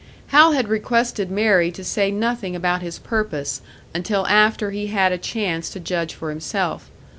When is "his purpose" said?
2.81-3.61